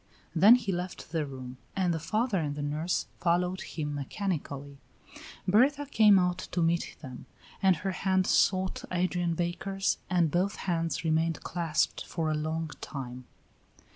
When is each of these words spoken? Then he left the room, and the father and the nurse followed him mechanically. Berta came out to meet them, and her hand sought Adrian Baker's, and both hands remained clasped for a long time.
Then 0.33 0.55
he 0.55 0.71
left 0.71 1.11
the 1.11 1.27
room, 1.27 1.57
and 1.75 1.93
the 1.93 1.99
father 1.99 2.39
and 2.39 2.55
the 2.55 2.63
nurse 2.63 3.05
followed 3.19 3.61
him 3.61 3.93
mechanically. 3.93 4.79
Berta 5.47 5.85
came 5.85 6.17
out 6.17 6.39
to 6.39 6.63
meet 6.63 6.95
them, 7.03 7.27
and 7.61 7.75
her 7.75 7.91
hand 7.91 8.25
sought 8.25 8.83
Adrian 8.91 9.35
Baker's, 9.35 9.99
and 10.09 10.31
both 10.31 10.55
hands 10.55 11.03
remained 11.05 11.43
clasped 11.43 12.03
for 12.03 12.31
a 12.31 12.35
long 12.35 12.71
time. 12.81 13.25